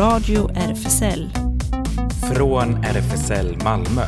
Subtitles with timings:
[0.00, 1.30] Radio RFSL.
[2.34, 4.02] Från RFSL Malmö.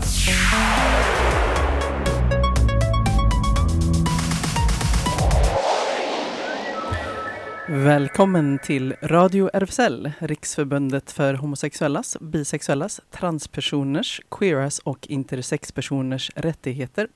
[7.68, 17.08] Välkommen till Radio RFSL, Riksförbundet för homosexuellas, bisexuellas, transpersoners, queeras och intersexpersoners rättigheter.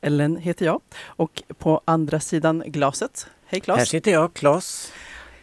[0.00, 3.78] Ellen heter jag och på andra sidan glaset, hej Claes!
[3.78, 4.92] Här sitter jag, Claes.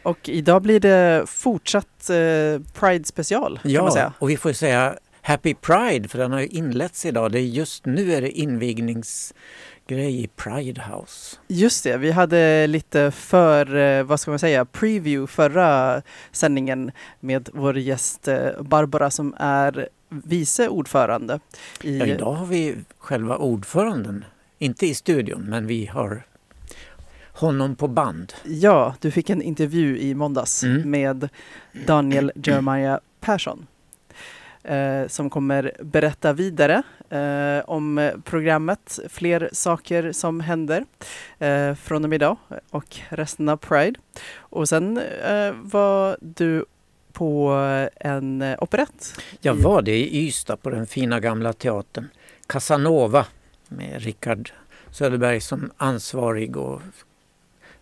[0.05, 3.59] Och idag blir det fortsatt eh, Pride special.
[3.63, 7.31] Ja, och vi får säga Happy Pride för den har ju inletts idag.
[7.31, 11.37] Det är just nu är det invigningsgrej i Pride House.
[11.47, 17.49] Just det, vi hade lite för, eh, vad ska man säga, preview förra sändningen med
[17.53, 21.39] vår gäst eh, Barbara som är vice ordförande.
[21.81, 24.25] I, Ja, idag har vi själva ordföranden,
[24.59, 26.23] inte i studion, men vi har
[27.35, 28.33] honom på band.
[28.43, 30.89] Ja, du fick en intervju i måndags Mm.
[30.91, 31.29] med
[31.87, 33.67] Daniel Jeremiah Persson
[34.63, 40.85] eh, som kommer berätta vidare eh, om programmet, fler saker som händer
[41.39, 42.37] eh, från och med idag
[42.69, 43.99] och resten av Pride.
[44.37, 46.65] Och sen eh, var du
[47.13, 47.49] på
[47.95, 49.13] en operett.
[49.41, 52.07] Jag var det i Ystad på den fina gamla teatern.
[52.47, 53.25] Casanova
[53.67, 54.51] med Rickard
[54.91, 56.81] Söderberg som ansvarig och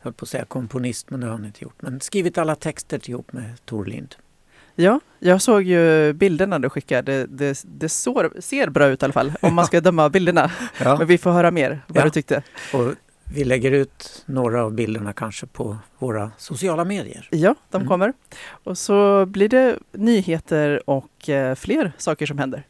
[0.04, 1.82] höll på att säga komponist, men det har han inte gjort.
[1.82, 4.16] Men skrivit alla texter ihop med Tor Lind.
[4.76, 7.12] Ja, jag såg ju bilderna du skickade.
[7.12, 10.12] Det, det, det sår, ser bra ut i alla fall, om man ska döma av
[10.12, 10.52] bilderna.
[10.84, 10.98] Ja.
[10.98, 12.04] Men vi får höra mer vad Ja.
[12.04, 12.44] du tyckte.
[12.74, 12.94] Och
[13.36, 17.28] vi lägger ut några av bilderna kanske på våra sociala medier.
[17.32, 17.88] Ja, de Mm.
[17.88, 18.14] kommer.
[18.50, 22.64] Och så blir det nyheter och eh, fler saker som händer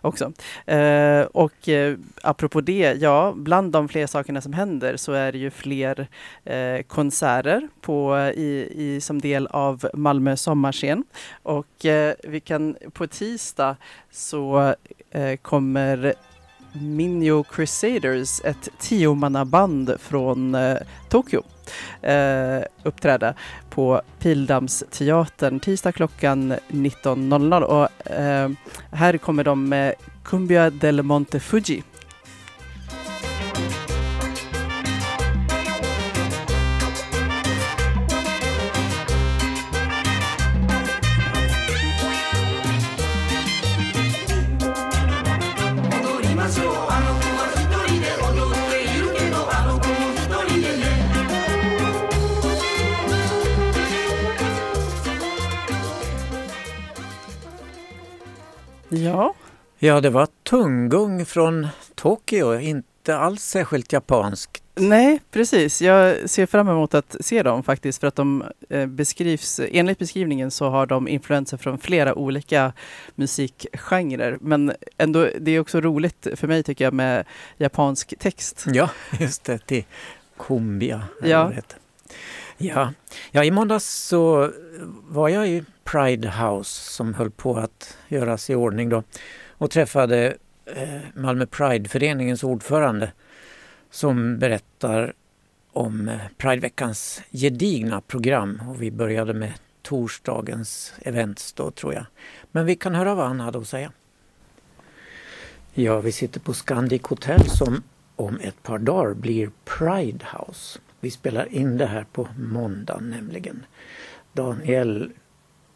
[0.00, 0.32] också.
[0.66, 5.38] Eh, och eh, apropå det, ja, bland de fler sakerna som händer så är det
[5.38, 6.06] ju fler
[6.44, 11.04] eh, konserter på, i, i, som del av Malmö sommarscen.
[11.42, 13.76] Och eh, vi kan på tisdag
[14.10, 14.74] så
[15.10, 16.14] eh, kommer
[16.72, 20.76] Minio Crusaders, ett tiomannaband från eh,
[21.08, 21.42] Tokyo,
[22.02, 23.34] eh, uppträda
[23.70, 27.62] på Pildammsteatern tisdag klockan 19.00.
[27.62, 28.50] Och eh,
[28.92, 29.94] här kommer de med
[30.24, 31.82] Cumbia del Monte Fuji.
[59.02, 59.34] Ja,
[59.78, 64.62] Ja, det var tunggung från Tokyo, inte alls särskilt japanskt.
[64.74, 65.82] nej precis.
[65.82, 70.50] Jag ser fram emot att se dem faktiskt för att de eh, beskrivs, enligt beskrivningen
[70.50, 72.72] så har de influenser från flera olika
[73.14, 74.38] musikgenrer.
[74.40, 77.24] Men ändå, det är också roligt för mig tycker jag med
[77.56, 78.64] japansk text.
[78.72, 78.90] Ja,
[79.20, 79.84] just det, till
[80.38, 81.02] Kumbia.
[81.22, 81.52] Ja.
[82.58, 82.92] Ja.
[83.30, 84.50] ja, i måndags så
[85.08, 89.02] var jag i Pride House som höll på att göras i ordning då
[89.48, 93.12] och träffade eh, Malmö Pride-föreningens ordförande
[93.90, 95.12] som berättar
[95.72, 99.52] om eh, Prideveckans gedigna program och vi började med
[99.82, 102.06] torsdagens events då tror jag.
[102.52, 103.92] Men vi kan höra vad han hade att säga.
[105.74, 107.82] Ja, vi sitter på Scandic Hotel som
[108.16, 110.78] om ett par dagar blir Pride House.
[111.00, 113.66] Vi spelar in det här på måndag nämligen.
[114.32, 115.10] Daniel,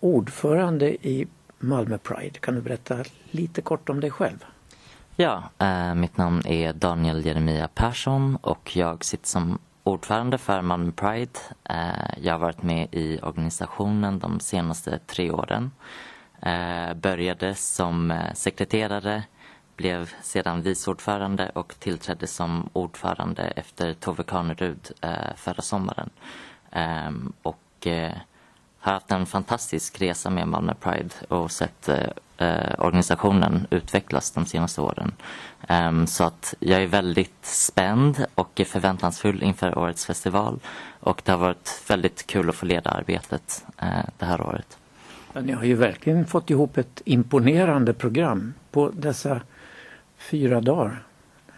[0.01, 1.27] ordförande i
[1.59, 4.45] Malmö Pride, kan du berätta lite kort om dig själv?
[5.17, 10.93] Ja, eh, mitt namn är Daniel Jeremia Persson och jag sitter som ordförande för Malmö
[10.93, 11.41] Pride.
[11.65, 15.71] Eh, jag har varit med i organisationen de senaste tre åren.
[16.43, 19.23] Eh, började som eh, sekreterare,
[19.77, 26.11] blev sedan vice ordförande och tillträdde som ordförande efter Tove Kanerud eh, förra sommaren.
[26.71, 28.13] Ehm, och eh,
[28.81, 31.99] har haft en fantastisk resa med Malmö Pride och sett eh,
[32.37, 35.13] eh, organisationen utvecklas de senaste åren.
[35.69, 40.61] Ehm, så att jag är väldigt spänd och förväntansfull inför årets festival.
[41.01, 43.89] Och det har varit väldigt kul att få leda arbetet eh,
[44.19, 44.79] det här året.
[45.33, 49.41] Ja, ni har ju verkligen fått ihop ett imponerande program på dessa
[50.19, 51.03] fyra dagar.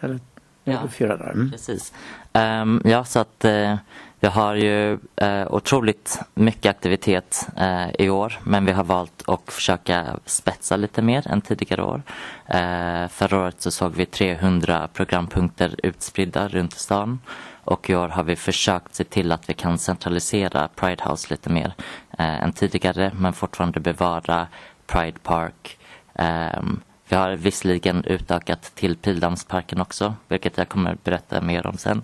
[0.01, 0.21] Eller
[0.65, 0.89] ja.
[0.89, 1.33] Fyra dagar.
[1.33, 1.51] Mm.
[1.51, 1.93] Precis.
[2.33, 3.77] Ehm, ja, så att eh,
[4.23, 9.53] vi har ju eh, otroligt mycket aktivitet eh, i år men vi har valt att
[9.53, 12.03] försöka spetsa lite mer än tidigare år.
[12.47, 17.21] Eh, förra året så såg vi 300 programpunkter utspridda runt stan
[17.65, 21.51] Och i år har vi försökt se till att vi kan centralisera Pride House lite
[21.51, 21.75] mer
[22.19, 24.47] eh, än tidigare men fortfarande bevara
[24.87, 25.79] Pride Park.
[26.15, 32.03] Ehm, vi har visserligen utökat till Pildammsparken också, vilket jag kommer berätta mer om sen.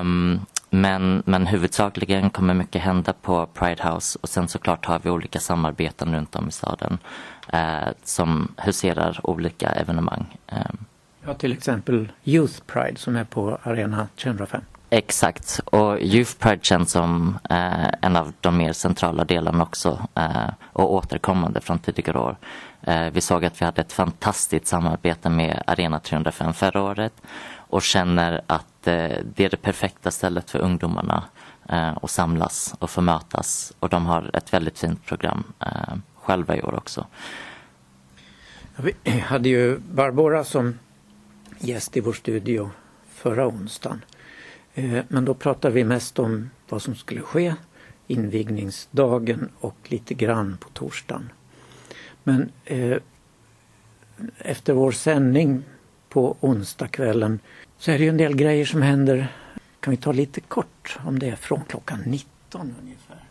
[0.00, 5.10] Um, men, men huvudsakligen kommer mycket hända på Pride House och sen såklart har vi
[5.10, 6.98] olika samarbeten runt om i staden
[7.52, 10.38] eh, som huserar olika evenemang.
[10.46, 10.56] Eh.
[11.26, 14.60] Ja, till exempel Youth Pride som är på Arena 305.
[14.90, 20.48] Exakt, och Youth Pride känns som eh, en av de mer centrala delarna också eh,
[20.72, 22.36] och återkommande från tidigare år.
[22.82, 27.12] Eh, vi såg att vi hade ett fantastiskt samarbete med Arena 305 förra året
[27.68, 31.24] och känner att eh, det är det perfekta stället för ungdomarna
[31.68, 33.72] eh, att samlas och få mötas.
[33.80, 37.06] Och de har ett väldigt fint program eh, själva i år också.
[38.76, 40.78] Vi hade ju Barbara som
[41.58, 42.70] gäst i vår studio
[43.08, 44.04] förra onsdagen.
[45.08, 47.54] Men då pratade vi mest om vad som skulle ske
[48.06, 51.32] invigningsdagen och lite grann på torsdagen.
[52.22, 52.96] Men eh,
[54.38, 55.62] efter vår sändning
[56.16, 57.40] på onsdagskvällen
[57.78, 59.28] så är det ju en del grejer som händer.
[59.80, 63.22] Kan vi ta lite kort om det från klockan 19 ungefär?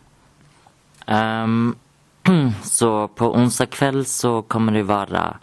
[1.42, 1.76] Um,
[2.62, 5.36] så på onsdag kväll så kommer det vara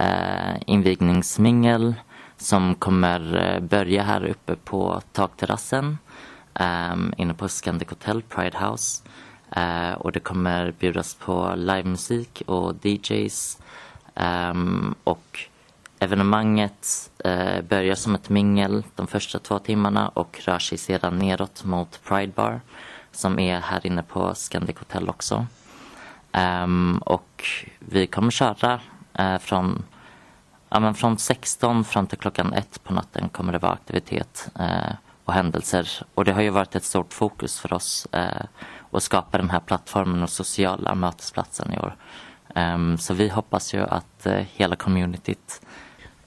[0.00, 1.94] uh, invigningsmingel
[2.36, 5.98] som kommer eh, börja här uppe på takterrassen
[6.92, 9.02] um, inne på Scandic Hotel Pride House.
[9.56, 13.58] Uh, och det kommer bjudas på livemusik och DJs
[14.14, 15.49] um, ehm, och
[16.02, 21.64] Evenemanget eh, börjar som ett mingel de första två timmarna och rör sig sedan neråt
[21.64, 22.60] mot Pride Bar
[23.12, 25.46] som är här inne på Scandic Hotel också.
[26.32, 27.44] Um, och
[27.78, 28.80] vi kommer köra
[29.14, 29.84] eh, från,
[30.68, 34.92] ja, men från 16 fram till klockan 1 på natten kommer det vara aktivitet eh,
[35.24, 35.88] och händelser.
[36.14, 38.42] Och det har ju varit ett stort fokus för oss eh,
[38.90, 41.96] att skapa den här plattformen och sociala mötesplatsen i år.
[42.54, 45.60] Um, så vi hoppas ju att eh, hela communityt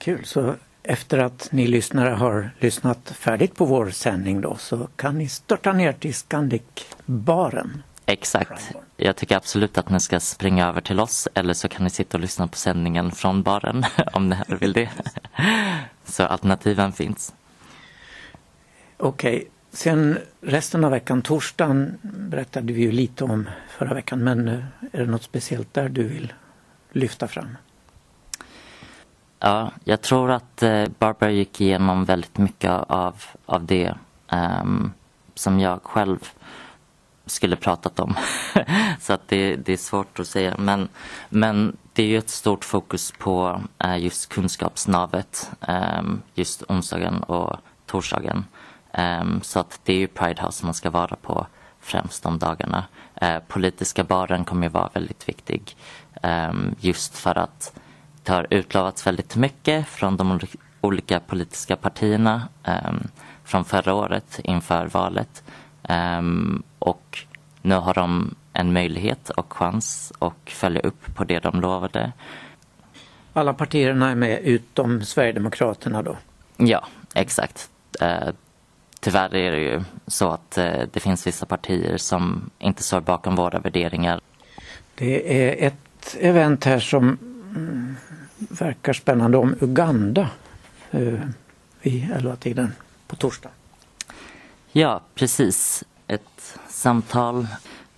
[0.04, 5.18] Kul, så efter att ni lyssnare har lyssnat färdigt på vår sändning då så kan
[5.18, 7.82] ni störta ner till Scandic-baren.
[8.06, 8.72] Exakt.
[8.96, 12.16] Jag tycker absolut att ni ska springa över till oss eller så kan ni sitta
[12.16, 14.90] och lyssna på sändningen från baren om ni hellre vill det.
[16.04, 17.34] Så alternativen finns.
[18.96, 19.48] Okej, okay.
[19.72, 25.00] sen resten av veckan, torsdagen berättade vi ju lite om förra veckan men eh, är
[25.00, 26.32] det något speciellt där du vill
[26.92, 27.56] lyfta fram?
[29.46, 33.14] Ja, jag tror att eh, Barbara gick igenom väldigt mycket av,
[33.46, 33.94] av det
[34.32, 34.92] um,
[35.34, 36.18] som jag själv
[37.26, 38.14] skulle pratat om.
[39.00, 40.54] så att det, det, är svårt att säga.
[40.58, 40.88] Men,
[41.28, 47.56] men det är ju ett stort fokus på uh, just kunskapsnavet um, just onsdagen och
[47.86, 48.44] torsdagen.
[48.98, 51.46] Um, så att det är ju Pride House man ska vara på
[51.80, 52.84] främst de dagarna.
[53.22, 55.76] Uh, politiska baren kommer ju vara väldigt viktig
[56.22, 57.72] um, just för att
[58.24, 60.40] det har utlovats väldigt mycket från de
[60.80, 63.08] olika politiska partierna um,
[63.44, 65.42] från förra året inför valet.
[65.88, 67.18] Um, och
[67.62, 72.12] nu har de en möjlighet och chans att följa upp på det de lovade.
[73.32, 76.16] Alla partierna är med utom Sverigedemokraterna då?
[76.56, 77.70] Ja, exakt.
[78.02, 78.30] Uh,
[79.00, 83.36] tyvärr är det ju så att uh, det finns vissa partier som inte står bakom
[83.36, 84.20] våra värderingar.
[84.94, 87.33] Det är ett event här som
[88.36, 90.30] verkar spännande om Uganda
[90.90, 91.20] eh,
[91.82, 92.72] vid 11-tiden
[93.06, 93.50] på torsdag.
[94.72, 95.84] Ja, precis.
[96.06, 97.46] Ett samtal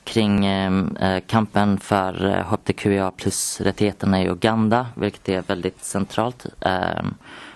[0.04, 7.04] kring eh, kampen för eh, hbtqia plus-rättigheterna i Uganda, vilket är väldigt centralt eh,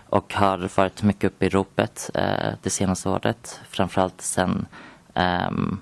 [0.06, 4.66] och har varit mycket uppe i ropet eh, det senaste året, framförallt sen
[5.14, 5.78] ehm,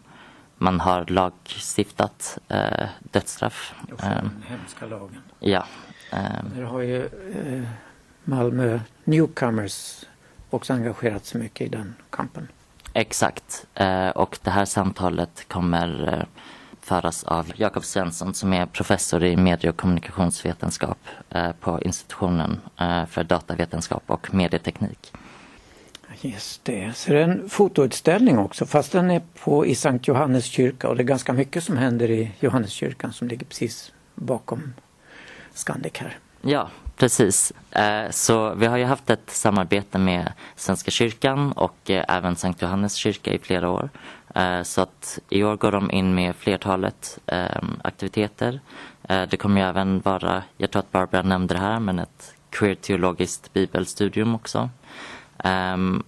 [0.59, 3.75] man har lagstiftat eh, dödsstraff.
[4.01, 5.23] Den hemska lagen.
[5.41, 5.65] Ja,
[6.11, 7.63] Där har ju eh,
[8.25, 10.05] Malmö Newcomers
[10.51, 12.49] också engagerat sig mycket i den kampen.
[12.93, 16.27] Exakt, eh, och det här samtalet kommer eh,
[16.81, 20.99] föras av Jakob Svensson som är professor i medie och kommunikationsvetenskap
[21.61, 22.61] på institutionen
[23.09, 25.13] för datavetenskap och medieteknik.
[26.21, 30.45] Just det, så det är en fotoutställning också fast den är på i Sankt Johannes
[30.45, 34.73] kyrka och det är ganska mycket som händer i Johanneskyrkan som ligger precis bakom
[35.59, 36.19] Scandic här.
[36.43, 37.53] Ja, precis.
[37.71, 42.63] Eh, så vi har ju haft ett samarbete med Svenska kyrkan och eh, även Sankt
[42.63, 43.91] Johannes kyrka i flera år.
[44.35, 47.19] Eh, så att i år går de in med flertalet
[47.83, 48.61] aktiviteter.
[49.31, 53.53] Det kommer ju även vara, jag tror att Barbara nämnde det här, men ett queer-teologiskt
[53.53, 54.71] bibelstudium också.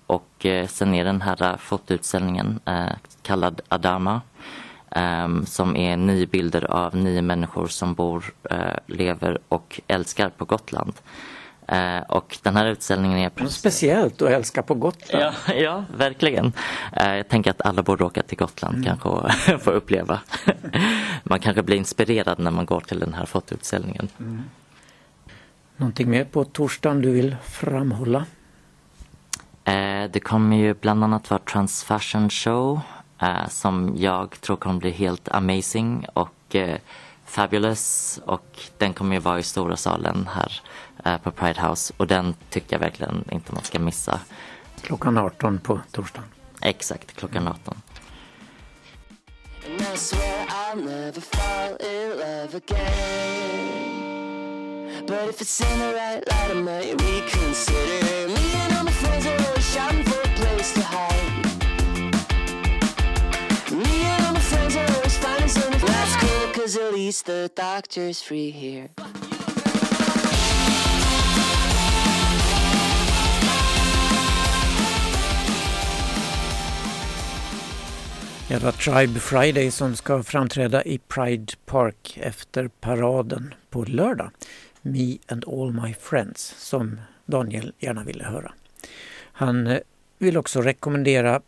[0.07, 2.61] Och sen är den här fotoutställningen
[3.23, 4.21] kallad Adama
[4.97, 10.44] um, som är nio bilder av nio människor som bor, uh, lever och älskar på
[10.44, 10.92] Gotland.
[11.73, 13.42] Uh, och den här utställningen är...
[13.42, 15.35] Något speciellt att älska på Gotland.
[15.47, 16.47] Ja, ja verkligen.
[17.00, 18.87] Uh, jag tänker att alla borde åka till Gotland mm.
[18.87, 19.32] kanske och
[19.62, 20.20] få uppleva.
[21.23, 24.09] man kanske blir inspirerad när man går till den här fotoutställningen.
[24.18, 24.42] Mm.
[25.76, 28.18] Någonting mer på torsdagen du vill framhålla?
[29.68, 32.80] Uh, det kommer ju bland annat vara Transfashion Show
[33.48, 36.56] som jag tror kommer bli helt amazing och
[37.24, 40.62] fabulous och den kommer ju vara i stora salen här
[41.04, 44.20] Eh, på Pride House och den tycker jag verkligen inte man ska missa.
[44.82, 46.28] Klockan 18 på torsdagen.
[46.60, 47.82] Exakt, klockan 18.
[55.06, 58.28] But if it's in the right light, I might reconsider.
[58.28, 61.39] Me and all my friends are always shopping for a place to hide.
[66.70, 68.88] Cause at least the doctor's free here.
[78.48, 84.30] Det var Tribe Friday som ska framträda i Pride Park efter paraden på lördag.
[84.82, 88.52] Me and all my friends som Daniel gärna ville höra.
[89.32, 89.78] Han eh,
[90.18, 91.40] vill också rekommendera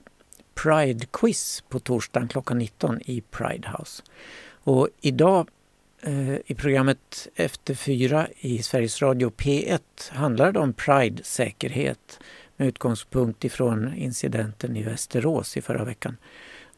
[0.54, 4.02] Pride Quiz på torsdagen klockan 19 i Pride House.
[4.64, 5.48] Och idag
[6.00, 12.20] eh, i programmet Efter fyra i Sveriges Radio P1 handlar det om Pride-säkerhet
[12.56, 16.16] med utgångspunkt ifrån incidenten i Västerås i förra veckan.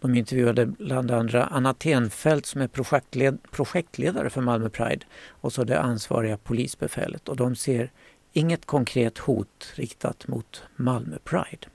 [0.00, 5.64] De intervjuade bland andra Anna Tenfelt som är projektled projektledare för Malmö Pride och så
[5.64, 7.90] det ansvariga polisbefälet och de ser
[8.32, 11.66] inget konkret hot riktat mot Malmö Pride.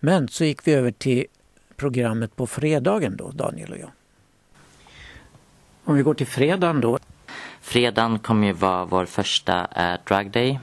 [0.00, 1.26] Men så gick vi över till
[1.76, 3.90] programmet på fredagen då, Daniel och jag.
[5.86, 6.98] Om vi går till fredagen då.
[7.60, 10.60] Fredagen kommer ju vara vår första eh, Drag Day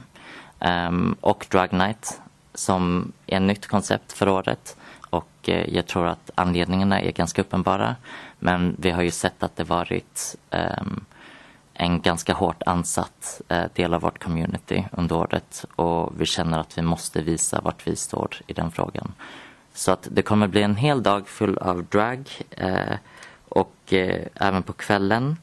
[0.60, 2.20] um, och Drag Night
[2.54, 4.76] som är ett nytt koncept för året.
[5.10, 7.96] Och eh, jag tror att anledningarna är ganska uppenbara.
[8.38, 11.04] Men vi har ju sett att det varit um,
[11.74, 16.78] en ganska hårt ansatt eh, del av vårt community under året och vi känner att
[16.78, 19.12] vi måste visa vart vi står i den frågan.
[19.74, 22.96] Så att det kommer bli en hel dag full av drag eh,
[23.52, 25.36] och eh, även på kvällen.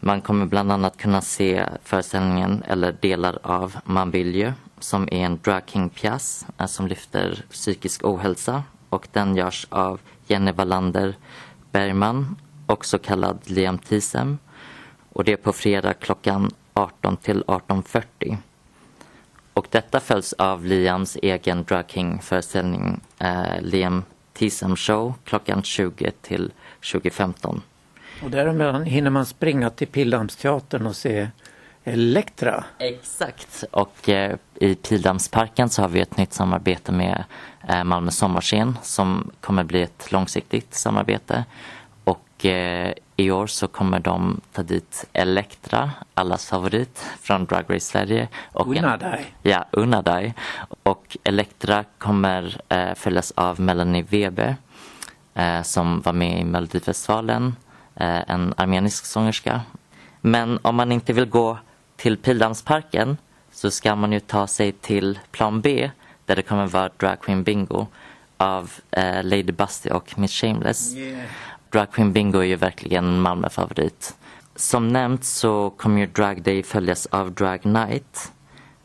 [0.00, 5.24] Man kommer bland annat kunna se föreställningen eller delar av Man vill ju som är
[5.24, 11.14] en drag king-pjäs eh, som lyfter psykisk ohälsa och den görs av Jenny Wallander
[11.72, 12.36] Bergman,
[12.66, 14.38] också kallad Liam Tisem.
[15.12, 18.36] Och det är på fredag klockan 18 till 18.40.
[19.52, 26.52] Och detta följs av Liams egen Drag King-föreställning eh, Liam Tisem Show klockan 20 till
[26.86, 27.60] 20.15.
[28.22, 31.28] Och däremellan hinner man springa till Pildammsteatern och se
[31.84, 32.64] Elektra.
[32.78, 33.64] Exakt.
[33.70, 37.24] Och eh, i Pildammsparken så har vi ett nytt samarbete med
[37.68, 41.44] eh, Malmö sommarscen som kommer bli ett långsiktigt samarbete.
[42.04, 47.80] Och eh, i år så kommer de ta dit Elektra, allas favorit från Drag Race
[47.80, 48.28] Sverige.
[48.52, 49.34] Och unna dig.
[49.42, 50.34] Ja, unna dig.
[50.82, 54.56] Och Elektra kommer eh, följas av Melanie Weber
[55.62, 57.56] som var med i Melodifestivalen,
[57.94, 59.60] eh, en armenisk sångerska.
[60.20, 61.58] Men om man inte vill gå
[61.96, 63.16] till Pildammsparken
[63.52, 65.90] så ska man ju ta sig till plan B
[66.24, 67.86] där det kommer vara Drag Queen Bingo
[68.36, 70.94] av eh, Lady Busty och Miss Shameless.
[70.94, 71.22] Yeah.
[71.70, 74.16] Drag Queen Bingo är ju verkligen en Malmö-favorit.
[74.54, 78.32] Som nämnt så kommer ju Drag Day följas av Drag Night.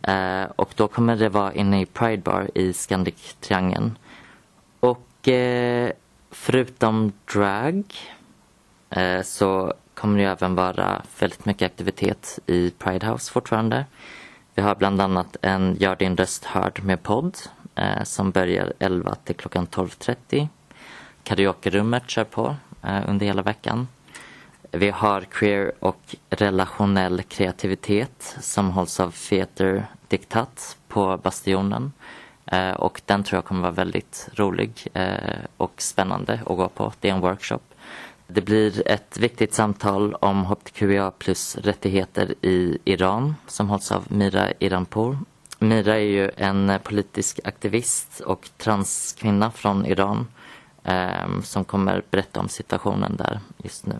[0.02, 3.92] Eh, och då kommer det vara inne i Pride Bar i Scandic-triangeln.
[4.80, 5.92] Och eh,
[6.32, 7.84] förutom drag
[8.90, 13.86] eh, så kommer det även vara väldigt mycket aktivitet i Pride House fortfarande.
[14.56, 17.38] Vi har bland annat en Gör din röst hörd med podd
[17.76, 20.48] eh, som börjar 11 till klockan 12.30.
[21.24, 23.88] Karaokerummet kör på eh, under hela veckan.
[24.72, 31.92] Vi har queer och relationell kreativitet som hålls av Feter Diktat på Bastionen.
[32.46, 36.94] Eh, och den tror jag kommer vara väldigt rolig eh, och spännande att gå på.
[37.00, 37.60] Det är en workshop.
[38.28, 44.52] Det blir ett viktigt samtal om hbtqia plus rättigheter i Iran som hålls av Mira
[44.60, 45.18] Iranpour.
[45.60, 50.28] Mira är ju en politisk aktivist och transkvinna från Iran
[50.84, 53.96] eh, som kommer berätta om situationen där just nu.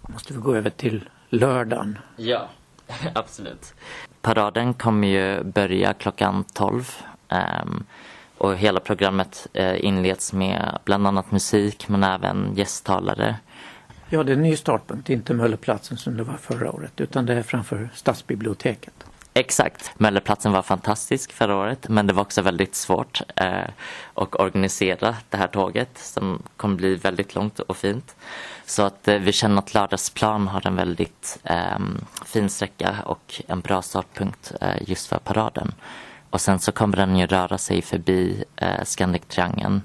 [0.00, 1.98] Måste vi gå över till lördagen?
[2.16, 2.48] Ja,
[3.14, 3.74] absolut.
[4.20, 7.19] Paraden kommer ju börja klockan 12 Um,
[8.38, 13.36] och hela programmet uh, inleds med bland annat musik men även gästtalare.
[14.08, 17.34] Ja, det är en ny startpunkt, inte Möllerplatsen som det var förra året utan det
[17.34, 18.94] är framför stadsbiblioteket.
[19.34, 19.92] Exakt.
[19.98, 23.68] Möllerplatsen var fantastisk förra året men det var också väldigt svårt eh,
[24.14, 28.16] att organisera det här tåget som kommer bli väldigt långt och fint.
[28.66, 31.78] Så att eh, vi känner att Lördagsplan har en väldigt eh,
[32.26, 35.72] fin sträcka och en bra startpunkt eh, just för paraden.
[36.30, 39.80] Och sen så kommer den ju röra sig förbi eh, Scandic-triangeln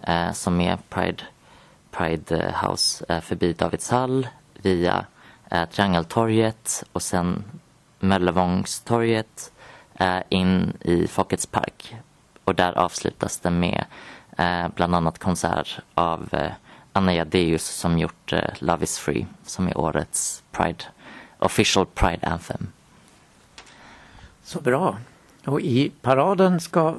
[0.00, 1.22] eh, som är Pride,
[1.90, 5.04] Pride eh, House eh, förbi Davidshall via
[5.50, 7.44] eh, Triangeltorget och sen
[8.00, 9.52] Möllevångstorget
[9.94, 11.96] eh, in i Folkets park.
[12.44, 13.84] Och där avslutas det med
[14.38, 16.52] eh, bland annat konsert av eh,
[16.92, 20.84] Anna Jadeus som gjort eh, Love is free som är årets Pride,
[21.38, 22.68] official Pride Anthem.
[24.42, 24.96] Så bra.
[25.46, 26.94] Och i paraden ska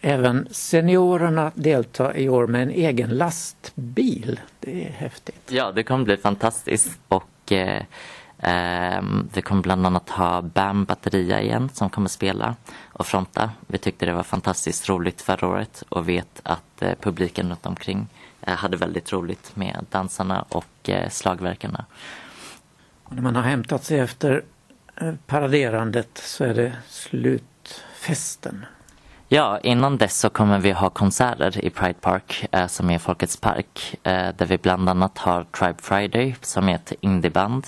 [0.00, 4.40] även seniorerna delta i år med en egen lastbil.
[4.60, 5.40] Det är häftigt.
[5.48, 6.98] Ja, det kommer bli fantastiskt.
[7.08, 7.82] Och eh,
[8.42, 12.56] Um, vi kommer bland annat ha Bam Batteria igen som kommer spela
[12.92, 13.50] och fronta.
[13.66, 18.08] Vi tyckte det var fantastiskt roligt förra året och vet att uh, publiken runt omkring
[18.48, 21.84] uh, hade väldigt roligt med dansarna och uh, slagverkarna.
[23.02, 24.42] Och när man har hämtat sig efter
[25.26, 26.72] paraderandet så är det
[28.00, 28.66] Festen.
[29.28, 33.36] Ja, innan dess så kommer vi ha konserter i Pride Park eh, som är Folkets
[33.36, 37.66] park eh, där vi bland annat har Tribe Friday som är ett indieband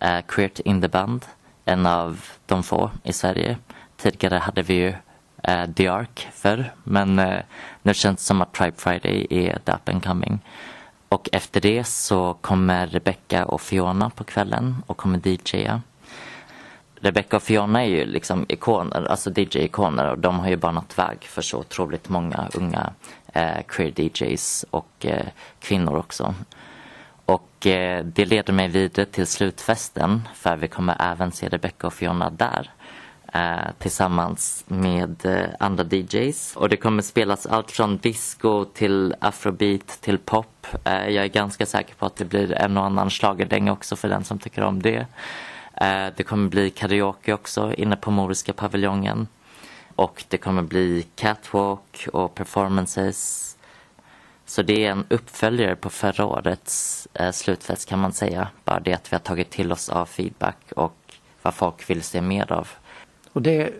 [0.00, 1.26] eh, Queert Indieband,
[1.64, 3.56] en av de få i Sverige.
[3.96, 4.94] Tidigare hade vi ju
[5.42, 7.40] eh, The Ark förr, men eh,
[7.82, 10.38] nu känns det som att Tribe Friday är the up and coming.
[11.08, 15.82] Och efter det så kommer Rebecca och Fiona på kvällen och kommer DJa.
[17.00, 21.18] Rebecca och Fiona är ju liksom ikoner, alltså DJ-ikoner och de har ju banat väg
[21.22, 22.92] för så otroligt många unga
[23.32, 25.26] eh, queer DJs och eh,
[25.60, 26.34] kvinnor också.
[27.24, 31.94] Och eh, det leder mig vidare till slutfesten för vi kommer även se Rebecca och
[31.94, 32.70] Fiona där.
[33.32, 36.56] Eh, tillsammans med eh, andra DJs.
[36.56, 40.66] Och det kommer spelas allt från disco till afrobeat till pop.
[40.84, 44.08] Eh, jag är ganska säker på att det blir en och annan schlagerdänga också för
[44.08, 45.06] den som tycker om det.
[45.80, 49.28] Eh, det kommer bli karaoke också inne på Moriska paviljongen.
[49.94, 53.50] Och det kommer bli catwalk och performances
[54.50, 58.48] så det är en uppföljare på förra årets eh, slutfest kan man säga.
[58.64, 62.20] Bara det att vi har tagit till oss av feedback och vad folk vill se
[62.20, 62.68] mer av.
[63.32, 63.72] Och det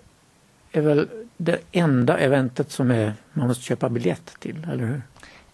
[0.73, 5.03] är väl det enda eventet som är, man måste köpa biljett till, eller hur?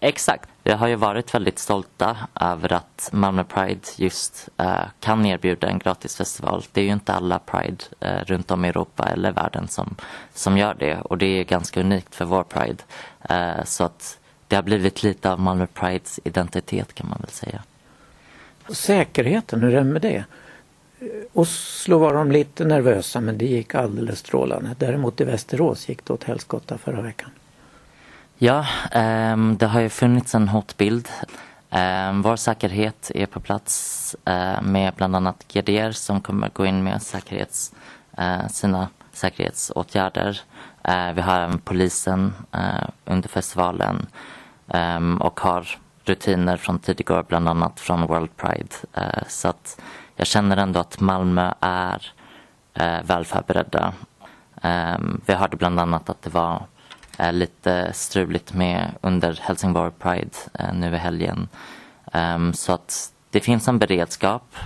[0.07, 0.49] Exakt.
[0.63, 5.79] Vi har ju varit väldigt stolta över att Malmö Pride just uh, kan erbjuda en
[5.79, 6.65] gratisfestival.
[6.73, 9.95] Det är ju inte alla Pride uh, runt om i Europa eller världen som,
[10.35, 12.83] som gör det och det är ganska unikt för vår Pride.
[13.31, 17.63] Uh, så att det har blivit lite av Malmö Prides identitet kan man väl säga.
[18.69, 20.25] Och säkerheten, hur är det med det?
[21.33, 24.75] Oslo var de lite nervösa men det gick alldeles strålande.
[24.79, 27.31] Däremot i Västerås gick det åt helskotta förra veckan.
[28.39, 28.67] Ja,
[29.33, 31.09] um, det har ju funnits en hotbild.
[31.71, 36.67] Um, ehm, vår säkerhet är på plats uh, med bland annat GDR som kommer gå
[36.67, 37.73] in med säkerhets,
[38.19, 40.41] uh, sina säkerhetsåtgärder.
[40.89, 42.33] Uh, vi har även polisen
[43.05, 44.07] under festivalen
[44.67, 45.69] um, och har
[46.05, 48.75] rutiner från tidigare, bland annat från World Pride.
[48.99, 49.81] Uh, så att
[50.17, 52.13] jag känner ändå att Malmö är
[52.81, 53.93] uh, väl förberedda.
[54.63, 56.63] Um, vi hörde bland annat att det var
[57.17, 61.49] är lite struligt med under Helsingborg Pride eh, nu i helgen.
[62.13, 64.57] Ehm, så att det finns en beredskap.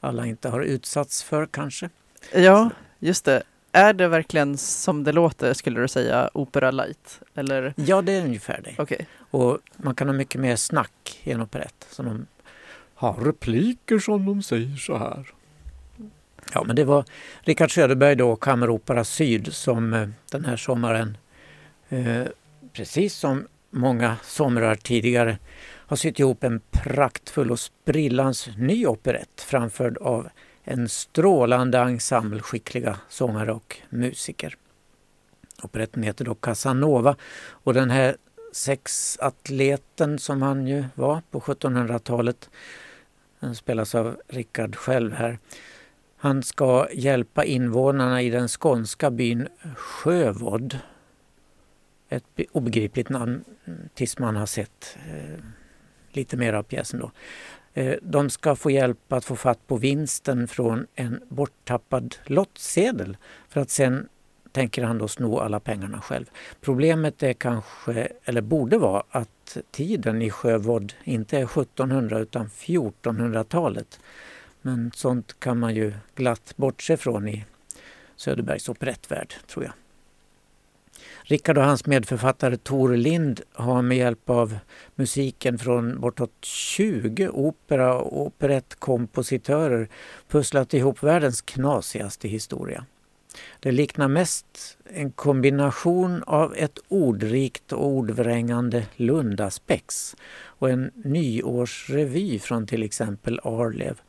[0.00, 1.90] alla inte har utsatts för kanske.
[2.32, 3.42] Ja, just det.
[3.72, 7.20] Är det verkligen som det låter, skulle du säga, opera light?
[7.34, 7.74] Eller?
[7.76, 8.82] Ja, det är ungefär det.
[8.82, 8.98] Okay.
[9.30, 11.86] Och man kan ha mycket mer snack i en operett.
[11.90, 12.26] Så de
[12.94, 15.26] har repliker som de säger så här.
[16.54, 17.04] Ja, men det var
[17.40, 21.16] Richard Söderberg då, Kammeropera Syd, som eh, den här sommaren,
[21.88, 22.22] eh,
[22.72, 25.38] precis som många somrar tidigare,
[25.86, 30.28] har sytt ihop en praktfull och sprillans ny operett framförd av
[30.70, 34.56] en strålande ensemble skickliga sångare och musiker.
[35.62, 37.16] Operetten heter då Casanova
[37.48, 38.16] och den här
[38.52, 42.50] sexatleten som han ju var på 1700-talet,
[43.40, 45.38] den spelas av Rickard själv här.
[46.16, 50.78] Han ska hjälpa invånarna i den skånska byn Sjövodd.
[52.08, 53.44] Ett obegripligt namn
[53.94, 55.44] tills man har sett eh,
[56.12, 57.00] lite mer av pjäsen.
[57.00, 57.10] Då.
[57.74, 63.16] Eh, de ska få hjälp att få fatt på vinsten från en borttappad lottsedel
[63.48, 64.08] för att sen
[64.52, 66.24] tänker han då sno alla pengarna själv.
[66.60, 74.00] Problemet är kanske, eller borde vara, att tiden i Sjövård inte är 1700 utan 1400-talet.
[74.62, 77.44] Men sånt kan man ju glatt bortse från i
[78.16, 79.72] Söderbergs operettvärld, tror jag.
[81.30, 84.58] Rickard och hans medförfattare Tor Lind har med hjälp av
[84.94, 89.88] musiken från bortåt 20 opera och operettkompositörer
[90.28, 92.84] pusslat ihop världens knasigaste historia.
[93.60, 102.66] Det liknar mest en kombination av ett ordrikt och ordvrängande Lundaspex och en nyårsrevy från
[102.66, 104.00] till exempel Arlev.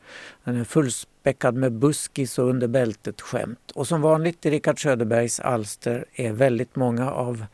[0.43, 3.71] Den är fullspäckad med buskis och under bältet skämt.
[3.75, 7.45] Och som vanligt i Richard Söderbergs alster är väldigt många av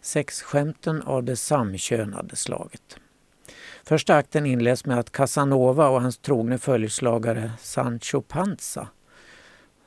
[0.00, 2.98] sexskämten av det samkönade slaget.
[3.84, 8.88] Första akten inleds med att Casanova och hans trogne följeslagare Sancho Panza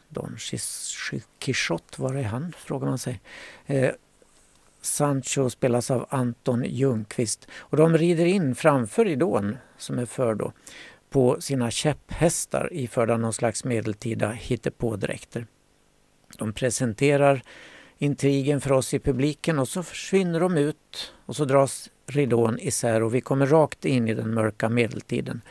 [0.10, 0.38] Don
[1.40, 2.54] Quixote, var är han?
[2.58, 3.22] frågar man sig.
[3.66, 3.92] Eh,
[4.82, 10.52] Sancho spelas av Anton Ljungqvist och de rider in framför ridån, som är för då,
[11.10, 15.48] på sina käpphästar iförda någon slags medeltida hittepådräkter.
[16.38, 17.44] De presenterar
[17.98, 23.04] intrigen för oss i publiken och så försvinner de ut och så dras ridån isär
[23.04, 25.42] och vi kommer rakt in i den mörka medeltiden.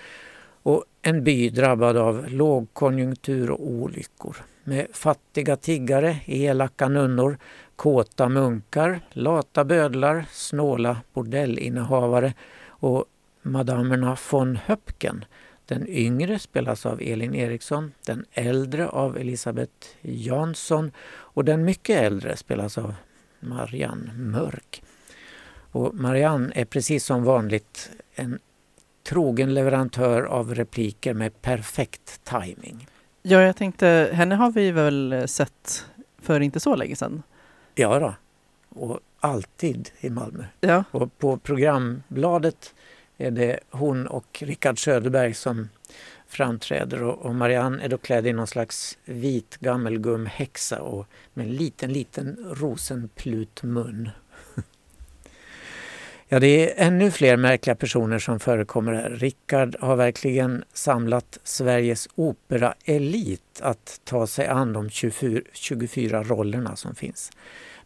[0.64, 7.38] Och en by drabbad av lågkonjunktur och olyckor med fattiga tiggare, elaka nunnor,
[7.76, 12.34] kåta munkar, lata bödlar, snåla bordellinnehavare
[12.66, 13.04] och
[13.42, 15.24] madamerna von Höpken.
[15.66, 22.36] Den yngre spelas av Elin Eriksson, den äldre av Elisabeth Jansson och den mycket äldre
[22.36, 22.94] spelas av
[23.40, 24.82] Marianne Mörk.
[25.70, 28.38] Och Marianne är precis som vanligt en
[29.08, 32.88] trogen leverantör av repliker med perfekt timing.
[33.22, 35.86] Ja, jag tänkte, henne har vi väl sett
[36.18, 37.22] för inte så länge sedan?
[37.74, 38.14] Ja då.
[38.80, 40.44] och alltid i Malmö.
[40.60, 40.84] Ja.
[40.90, 42.74] Och på programbladet
[43.18, 45.68] är det hon och Rickard Söderberg som
[46.26, 51.92] framträder och, Marianne är då klädd i någon slags vit gammelgumhäxa och med en liten,
[51.92, 54.10] liten rosenplutmun.
[56.28, 59.10] Ja, det är ännu fler märkliga personer som förekommer här.
[59.10, 66.94] Rickard har verkligen samlat Sveriges operaelit att ta sig an de 24, 24 rollerna som
[66.94, 67.30] finns.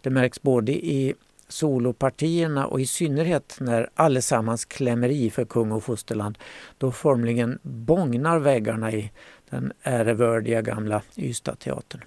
[0.00, 1.14] Det märks både i
[1.48, 6.38] solopartierna och i synnerhet när allesammans klämmer i för kung och fosterland.
[6.78, 9.12] Då formligen bångnar väggarna i
[9.50, 12.00] den ärevördiga gamla Ystadteatern.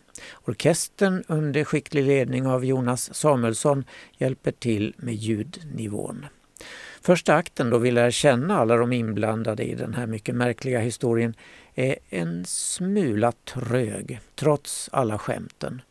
[0.45, 3.83] Orkestern under skicklig ledning av Jonas Samuelsson
[4.17, 6.25] hjälper till med ljudnivån.
[7.01, 11.33] Första akten då vi lär känna alla de inblandade i den här mycket märkliga historien
[11.75, 15.81] är en smula trög, trots alla skämten.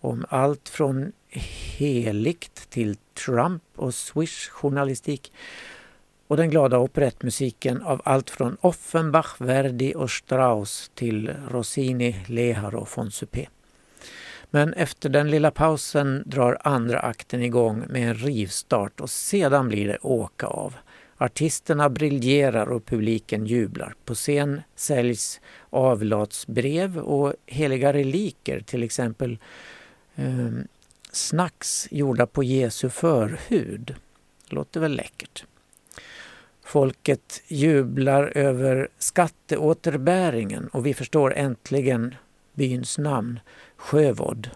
[0.00, 5.32] Om allt från heligt till Trump och Swish-journalistik
[6.26, 12.88] och den glada operettmusiken av allt från Offenbach, Verdi och Strauss till Rossini, Lehar och
[12.96, 13.10] von
[14.50, 19.88] Men efter den lilla pausen drar andra akten igång med en rivstart och sedan blir
[19.88, 20.74] det åka av.
[21.18, 23.94] Artisterna briljerar och publiken jublar.
[24.04, 29.38] På scen säljs avlatsbrev och heliga reliker, till exempel
[30.14, 30.52] eh,
[31.12, 33.94] snacks gjorda på Jesu förhud.
[34.48, 35.44] Låter väl läckert.
[36.64, 42.14] Folket jublar över skatteåterbäringen och vi förstår äntligen
[42.52, 43.40] byns namn,
[43.76, 44.50] Sjövodd,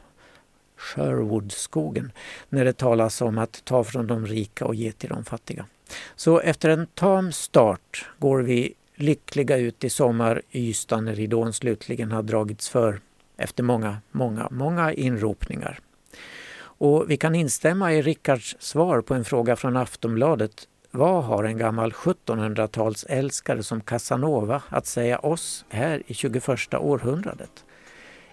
[0.76, 2.12] Sherwoodskogen,
[2.48, 5.66] när det talas om att ta från de rika och ge till de fattiga.
[6.16, 12.12] Så efter en tam start går vi lyckliga ut i sommar Ystad när ridån slutligen
[12.12, 13.00] har dragits för
[13.36, 15.80] efter många, många, många inropningar.
[16.60, 20.68] Och vi kan instämma i Rickards svar på en fråga från Aftonbladet.
[20.90, 27.64] Vad har en gammal 1700-talsälskare som Casanova att säga oss här i 21 århundradet?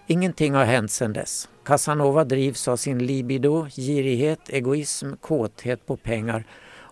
[0.06, 1.48] Ingenting har hänt sedan dess.
[1.64, 6.44] Casanova drivs av sin libido, girighet, egoism, kåthet på pengar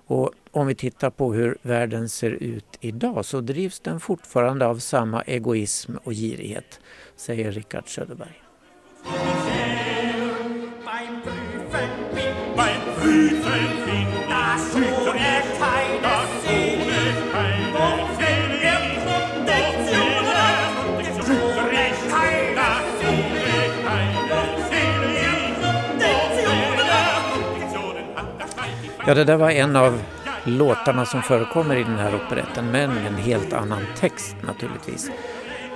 [0.06, 4.78] och om vi tittar på hur världen ser ut idag så drivs den fortfarande av
[4.78, 6.80] samma egoism och girighet,
[7.16, 8.40] säger Rickard Söderberg.
[29.06, 30.02] Ja, det där var en av
[30.44, 35.10] låtarna som förekommer i den här operetten, men med en helt annan text naturligtvis.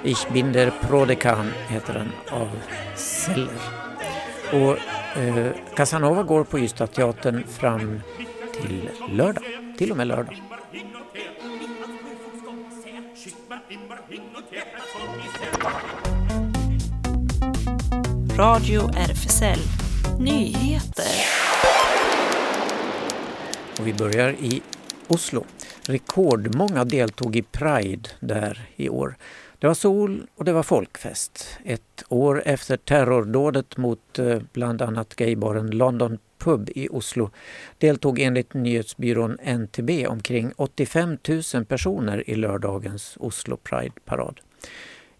[0.02, 2.48] Ich bin der Prodekan heter den av
[2.94, 3.48] Seller.
[4.52, 4.78] Och
[5.22, 8.00] eh, Casanova går på Ystadteatern fram
[8.62, 9.44] till lördag,
[9.78, 10.42] till och med lördag.
[18.36, 19.58] Radio RFSL
[20.18, 21.04] Nyheter
[23.78, 24.62] och vi börjar i
[25.08, 25.44] Oslo.
[25.86, 29.16] Rekordmånga deltog i Pride där i år.
[29.58, 31.58] Det var sol och det var folkfest.
[31.64, 37.30] Ett år efter terrordådet mot eh, bland annat gaybaren London Pub i Oslo
[37.78, 41.18] deltog enligt nyhetsbyrån NTB omkring 85
[41.54, 44.40] 000 personer i lördagens Oslo Pride-parad.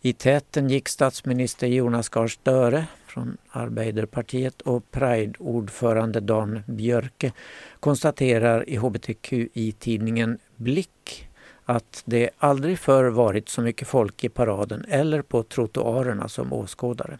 [0.00, 7.32] I täten gick statsminister Jonas Gahr Støre från Arbeiderpartiet och Pride-ordförande Dan Björke
[7.80, 11.28] konstaterar i hbtqi-tidningen Blick
[11.64, 17.18] att det aldrig förr varit så mycket folk i paraden eller på trottoarerna som åskådare.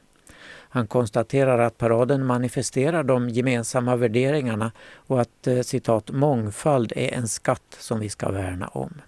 [0.69, 7.29] Han konstaterar att paraden manifesterar de gemensamma värderingarna och att eh, citat mångfald är en
[7.29, 9.01] skatt som vi ska värna om.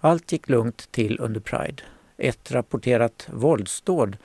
[0.00, 1.82] Allt gick lugnt till under Pride.
[2.16, 4.16] Ett rapporterat våldsdåd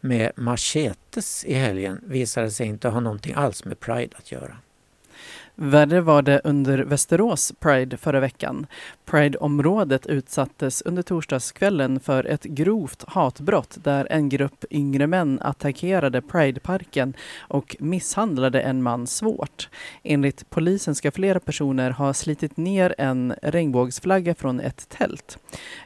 [0.00, 4.56] med machetes i helgen visade sig inte ha någonting alls med Pride att göra.
[5.56, 8.66] Värre var det under Västerås Pride förra veckan.
[9.04, 17.14] Pride-området utsattes under torsdagskvällen för ett grovt hatbrott där en grupp yngre män attackerade Prideparken
[17.38, 19.68] och misshandlade en man svårt.
[20.02, 25.38] Enligt polisen ska flera personer ha slitit ner en regnbågsflagga från ett tält.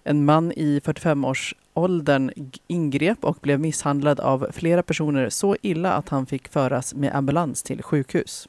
[0.03, 2.31] En man i 45-års åldern
[2.67, 7.63] ingrep och blev misshandlad av flera personer så illa att han fick föras med ambulans
[7.63, 8.49] till sjukhus.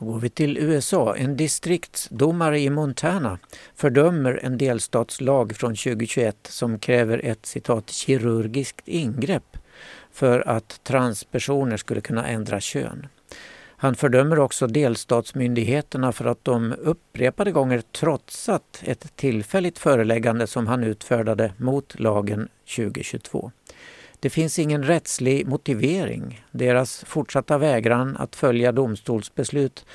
[0.00, 1.16] Så går vi till USA.
[1.16, 3.38] En distriktsdomare i Montana
[3.74, 9.56] fördömer en delstatslag från 2021 som kräver ett citat kirurgiskt ingrepp
[10.12, 13.06] för att transpersoner skulle kunna ändra kön.
[13.76, 20.84] Han fördömer också delstatsmyndigheterna för att de upprepade gånger trotsat ett tillfälligt föreläggande som han
[20.84, 23.52] utfärdade mot lagen 2022.
[24.20, 26.44] Det finns ingen rättslig motivering.
[26.50, 29.86] Deras fortsatta vägran att följa domstolsbeslut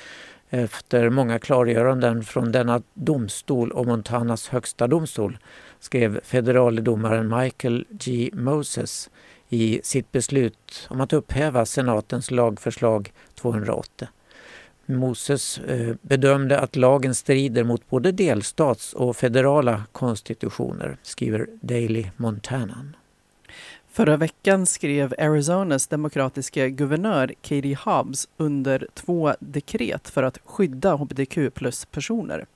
[0.50, 5.38] efter många klargöranden från denna domstol och Montanas högsta domstol
[5.80, 8.30] skrev federaldomaren Michael G.
[8.32, 9.10] Moses
[9.48, 14.08] i sitt beslut om att upphäva senatens lagförslag 208.
[14.86, 22.96] Moses eh, bedömde att lagen strider mot både delstats och federala konstitutioner, skriver Daily Montanan.
[23.96, 31.54] Förra veckan skrev Arizonas demokratiska guvernör Katie Hobbs under två dekret för att skydda hbtq
[31.54, 32.46] plus-personer.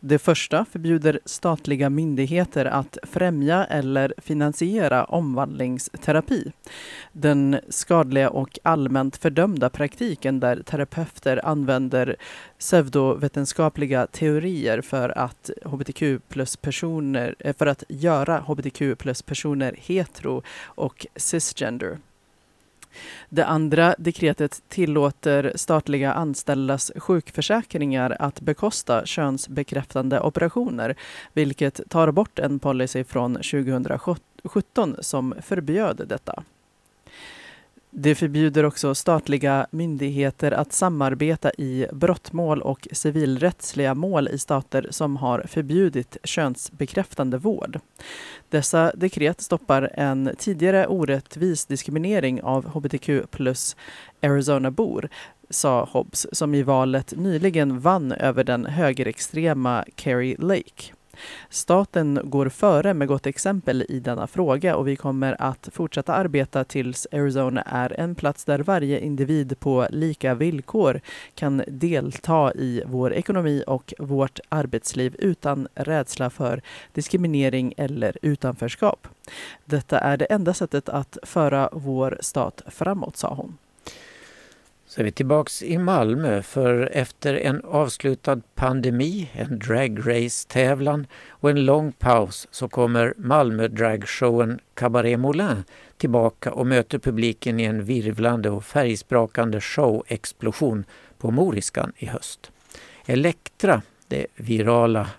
[0.00, 6.52] Det första förbjuder statliga myndigheter att främja eller finansiera omvandlingsterapi.
[7.12, 12.16] Den skadliga och allmänt fördömda praktiken där terapeuter använder
[12.58, 21.98] pseudovetenskapliga teorier för att hbtq plus-personer, eh, för att göra hbtq plus-personer hetero och cisgender.
[23.28, 30.96] Det andra dekretet tillåter statliga anställdas sjukförsäkringar att bekosta könsbekräftande operationer,
[31.32, 36.42] vilket tar bort en policy från 2017 som förbjöd detta.
[37.92, 45.16] Det förbjuder också statliga myndigheter att samarbeta i brottmål och civilrättsliga mål i stater som
[45.16, 47.80] har förbjudit könsbekräftande vård.
[48.48, 53.76] Dessa dekret stoppar en tidigare orättvis diskriminering av hbtq plus
[54.22, 55.08] Arizona-bor
[55.50, 60.99] sa Hobbs, som i valet nyligen vann över den högerextrema Kerry Lake.
[61.48, 66.64] Staten går före med gott exempel i denna fråga och vi kommer att fortsätta arbeta
[66.64, 71.00] tills Arizona är en plats där varje individ på lika villkor
[71.34, 79.08] kan delta i vår ekonomi och vårt arbetsliv utan rädsla för diskriminering eller utanförskap.
[79.64, 83.58] Detta är det enda sättet att föra vår stat framåt, sa hon.
[84.90, 91.64] Så är vi tillbaks i Malmö för efter en avslutad pandemi, en dragrace-tävlan och en
[91.64, 95.64] lång paus så kommer Malmö dragshowen Cabaret Moulin
[95.96, 100.84] tillbaka och möter publiken i en virvlande och färgsprakande showexplosion
[101.18, 102.52] på Moriskan i höst.
[103.06, 105.10] Elektra, det virala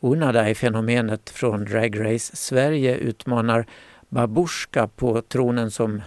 [0.00, 3.66] Unadai-fenomenet från Drag Race Sverige utmanar
[4.12, 6.02] Babushka på tronen som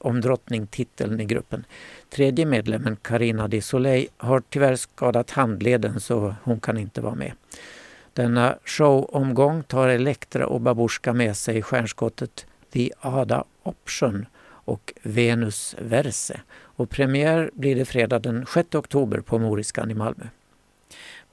[0.00, 1.64] om drottningtiteln i gruppen.
[2.10, 7.32] Tredje medlemmen, Karina Di Soleil, har tyvärr skadat handleden så hon kan inte vara med.
[8.12, 16.40] Denna showomgång tar Elektra och Babushka med sig stjärnskottet The Ada Option och Venus Verse.
[16.62, 20.24] Och premiär blir det fredag den 6 oktober på Moriskan i Malmö.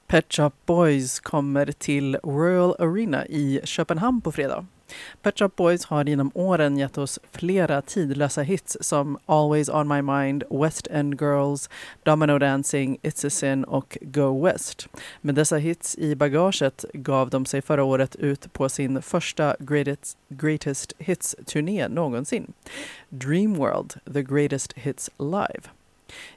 [0.06, 4.66] Pet Shop Boys kommer till Royal Arena i Köpenhamn på fredag.
[5.22, 10.02] Pet Shop Boys har genom åren gett oss flera tidlösa hits som Always On My
[10.02, 11.70] Mind, West End Girls,
[12.02, 14.88] Domino Dancing, It's a Sin och Go West.
[15.20, 20.18] Med dessa hits i bagaget gav de sig förra året ut på sin första Greatest,
[20.28, 22.52] greatest Hits-turné någonsin.
[23.08, 25.77] Dreamworld, The Greatest Hits Live.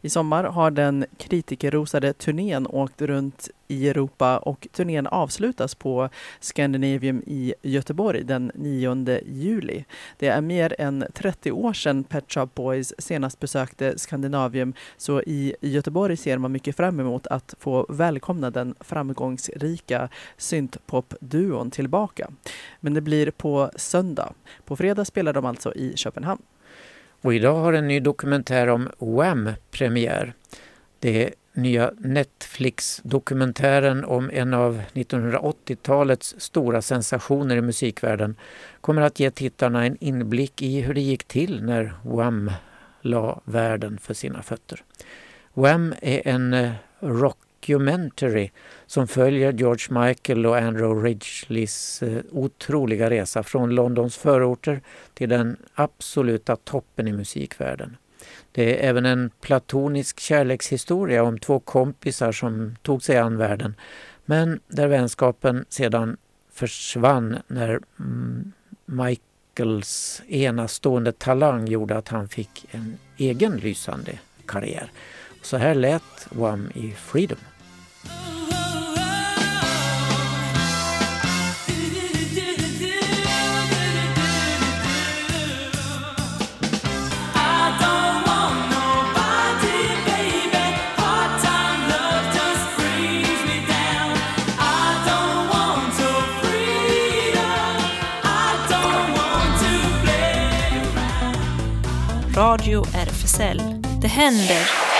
[0.02, 7.24] I sommar har den kritikerrosade turnén åkt runt i Europa och turnén avslutas på Scandinavium
[7.28, 9.86] i Göteborg den 9 juli.
[10.18, 15.56] Det är mer än 30 år sedan Pet Shop Boys senast besökte Scandinavium så i
[15.62, 22.32] Göteborg ser man mycket fram emot att få välkomna den framgångsrika syntpopduon tillbaka.
[22.80, 24.34] Men det blir på söndag.
[24.66, 26.42] På fredag spelar de alltså i Köpenhamn.
[27.22, 30.34] Och idag har en ny dokumentär om Wham premiär.
[31.00, 38.36] Det är nya Netflix-dokumentären om en av 1980-talets stora sensationer i musikvärlden
[38.82, 42.52] kommer att ge tittarna en inblick i hur det gick till när Wham
[43.02, 44.84] la världen för sina fötter.
[45.54, 48.52] Wham är en eh, rock documentary
[48.88, 54.82] som följer George Michael och Andrew Ridgeleys eh, otroliga resa från Londons förorter
[55.14, 57.98] till den absoluta toppen i musikvärlden.
[58.52, 63.76] Det är även en platonisk kärlekshistoria om två kompisar som tog sig an världen
[64.26, 66.18] men där vänskapen sedan
[66.52, 68.52] försvann när mm,
[68.86, 74.92] Michaels enastående talang gjorde att han fick en egen lysande karriär.
[75.42, 77.38] Så här lät Wham i Freedom.
[102.42, 103.62] Radio RFSL.
[104.02, 104.91] Det händer!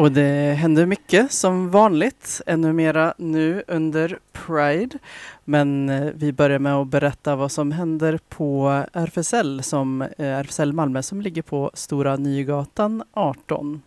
[0.00, 4.98] Och det händer mycket som vanligt, ännu mera nu under Pride.
[5.44, 10.72] Men eh, vi börjar med att berätta vad som händer på RFSL, som, eh, RFSL
[10.72, 13.82] Malmö som ligger på Stora Nygatan 18.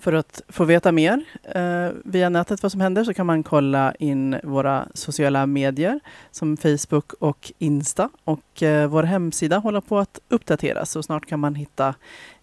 [0.00, 3.94] För att få veta mer eh, via nätet vad som händer så kan man kolla
[3.94, 8.08] in våra sociala medier som Facebook och Insta.
[8.24, 11.94] Och eh, vår hemsida håller på att uppdateras så snart kan man hitta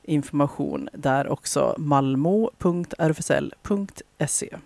[0.08, 1.76] information där också.
[1.78, 4.58] malmo.rfsl.se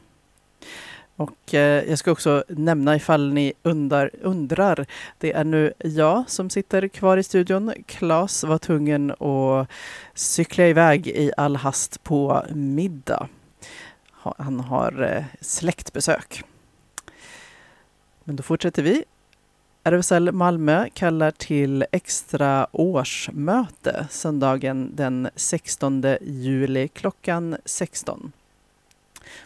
[1.22, 4.86] och eh, jag ska också nämna ifall ni undrar, undrar,
[5.18, 7.74] det är nu jag som sitter kvar i studion.
[7.86, 9.68] Klas var tvungen att
[10.14, 13.28] cykla iväg i all hast på middag.
[14.38, 16.44] Han har eh, släktbesök.
[18.24, 19.04] Men då fortsätter vi.
[19.84, 28.32] RFSL Malmö kallar till extra årsmöte söndagen den 16 juli klockan 16.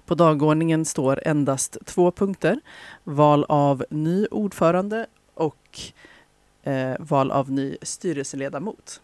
[0.06, 2.60] På dagordningen står endast två punkter.
[3.04, 5.80] Val av ny ordförande och
[6.64, 9.02] eh, val av ny styrelseledamot.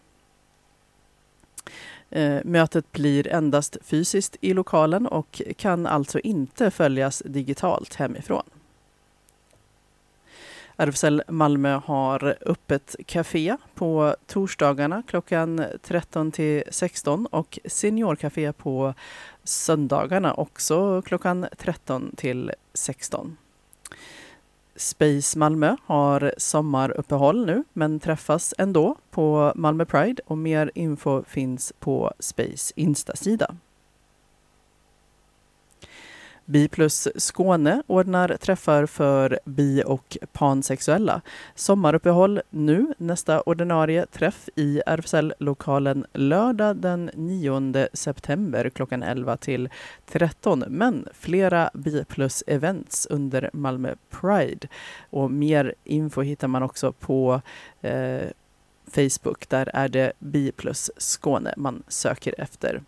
[2.10, 8.51] Eh, mötet blir endast fysiskt i lokalen och kan alltså inte följas digitalt hemifrån.
[10.82, 18.94] RFSL Malmö har öppet café på torsdagarna klockan 13 till 16 och seniorcafé på
[19.44, 23.36] söndagarna också klockan 13 till 16.
[24.76, 31.72] Space Malmö har sommaruppehåll nu men träffas ändå på Malmö Pride och mer info finns
[31.78, 33.54] på Space Instasida.
[36.52, 41.20] Bi plus Skåne ordnar träffar för bi och pansexuella.
[41.54, 49.68] Sommaruppehåll nu, nästa ordinarie träff i RFSL-lokalen lördag den 9 september klockan 11 till
[50.06, 50.64] 13.
[50.68, 54.68] Men flera Bi plus events under Malmö Pride.
[55.10, 57.40] Och mer info hittar man också på
[57.80, 58.28] eh,
[58.86, 59.48] Facebook.
[59.48, 62.82] Där är det Bi plus Skåne man söker efter.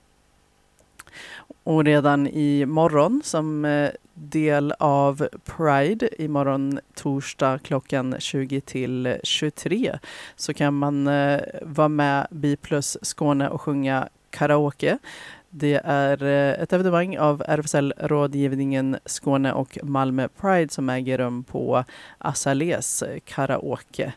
[1.64, 9.98] Och redan i morgon som eh, del av Pride, imorgon torsdag klockan 20 till 23,
[10.36, 14.98] så kan man eh, vara med Bi plus Skåne och sjunga karaoke.
[15.50, 21.44] Det är eh, ett evenemang av RFSL Rådgivningen Skåne och Malmö Pride som äger rum
[21.44, 21.84] på
[22.18, 24.12] Azalés karaoke.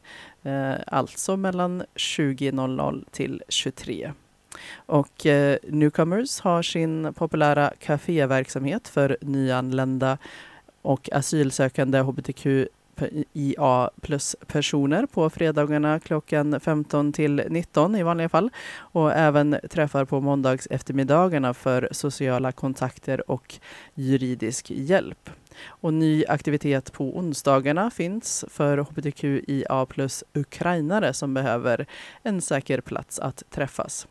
[0.87, 4.11] Alltså mellan 20.00 till 23.
[4.85, 10.17] Och eh, Newcomers har sin populära kaféverksamhet för nyanlända
[10.81, 18.49] och asylsökande hbtqia plus-personer på fredagarna klockan 15 till 19 i vanliga fall.
[18.77, 23.55] Och även träffar på måndags eftermiddagarna för sociala kontakter och
[23.93, 25.29] juridisk hjälp.
[25.65, 31.85] Och ny aktivitet på onsdagarna finns för hbtqia plus ukrainare som behöver
[32.23, 34.07] en säker plats att träffas.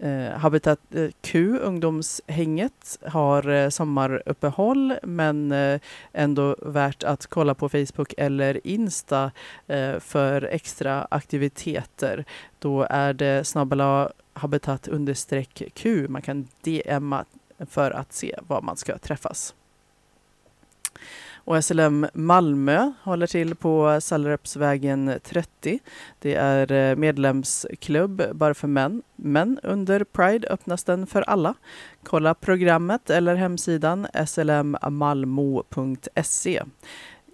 [0.00, 5.80] Eh, Habitat eh, Q, ungdomshänget, har eh, sommaruppehåll men eh,
[6.12, 9.30] ändå värt att kolla på Facebook eller Insta
[10.00, 12.24] för extra aktiviteter.
[12.58, 16.06] Då är det snabbla habitat understreck Q.
[16.08, 17.24] Man kan DMa
[17.58, 19.54] för att se var man ska träffas.
[21.46, 25.78] Och SLM Malmö håller till på Sallerupsvägen 30.
[26.18, 29.02] Det är eh, medlemsklubb bara för män.
[29.16, 31.54] Men under Pride öppnas den för alla.
[32.02, 35.42] Kolla programmet eller hemsidan slmmalmo.se.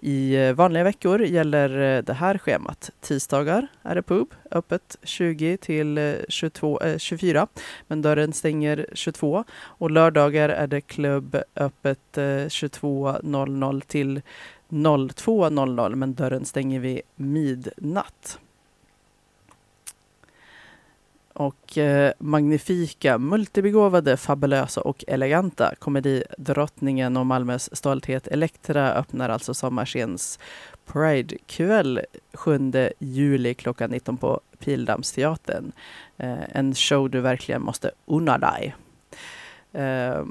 [0.04, 2.90] I eh, vanliga veckor gäller eh, det här schemat.
[3.00, 7.46] Tisdagar är det pub, öppet 20 till 22, eh, 24, eh,
[7.86, 9.44] men dörren stänger 22.
[9.60, 14.22] Och lördagar är det klubb öppet eh, 22.00 till
[14.68, 18.38] 02.00, men dörren stänger vid midnatt
[21.34, 30.38] och eh, magnifika, multibegåvade, fabulösa och eleganta komedidrottningen och Malmös stolthet Elektra öppnar alltså sommarscens
[30.86, 32.00] Pride-kväll
[32.34, 35.72] 7 juli klockan 19 på Pildammsteatern.
[36.16, 38.74] Eh, en show du verkligen måste unna dig.
[39.72, 40.24] Eh,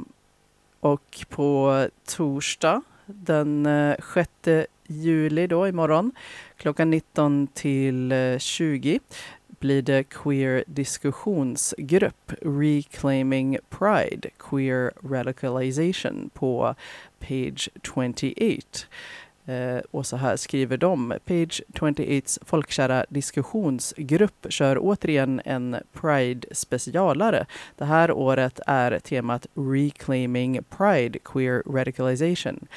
[0.80, 6.12] och på torsdag den eh, 6 juli då imorgon
[6.58, 9.00] klockan 19 till eh, 20
[9.62, 16.76] blir det Queer diskussionsgrupp Reclaiming Pride Queer Radicalization på
[17.20, 18.88] page 28.
[19.46, 21.14] Eh, och så här skriver de.
[21.26, 27.46] Page 28s folkkära diskussionsgrupp kör återigen en Pride-specialare.
[27.78, 32.68] Det här året är temat Reclaiming Pride Queer Radicalization.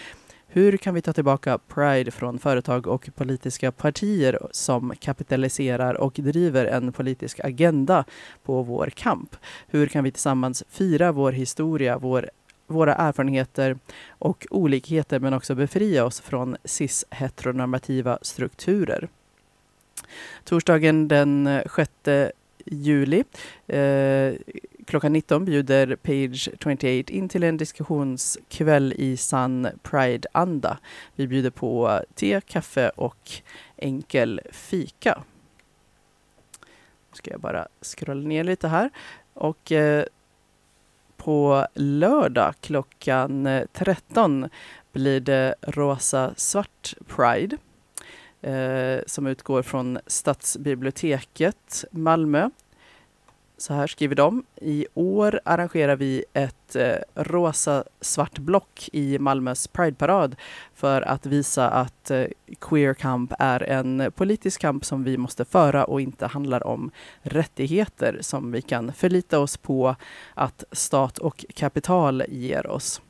[0.55, 6.67] Hur kan vi ta tillbaka Pride från företag och politiska partier som kapitaliserar och driver
[6.67, 8.05] en politisk agenda
[8.43, 9.37] på vår kamp?
[9.67, 12.31] Hur kan vi tillsammans fira vår historia, vår
[12.67, 13.79] våra erfarenheter
[14.09, 19.09] och olikheter men också befria oss från cis-heteronormativa strukturer.
[20.45, 21.91] Torsdagen den 6
[22.67, 23.25] juli
[23.67, 24.33] eh,
[24.87, 30.79] klockan 19 bjuder Page 28 in till en diskussionskväll i sann Pride-anda.
[31.15, 33.31] Vi bjuder på te, kaffe och
[33.77, 35.23] enkel fika.
[37.11, 38.91] Nu ska jag bara scrolla ner lite här.
[39.35, 40.05] Och eh,
[41.17, 44.49] på lördag klockan eh, 13
[44.93, 47.57] blir det rosa svart Pride
[48.43, 52.51] eh, som utgår från Stadsbiblioteket Malmö
[53.59, 54.45] så här skriver de.
[54.61, 60.37] I år arrangerar vi ett eh, rosa svart block i Malmös Prideparad
[60.75, 62.27] för att visa att eh,
[62.61, 66.91] queer kamp är en politisk kamp som vi måste föra och inte handlar om
[67.23, 69.97] rättigheter som vi kan förlita oss på
[70.35, 73.01] att stat och kapital ger oss.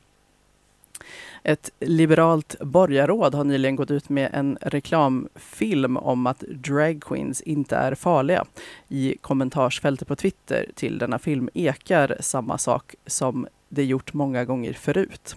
[1.47, 7.95] Ett liberalt borgarråd har nyligen gått ut med en reklamfilm om att dragqueens inte är
[7.95, 8.45] farliga.
[8.87, 14.73] I kommentarsfältet på Twitter till denna film ekar samma sak som det gjort många gånger
[14.73, 15.35] förut.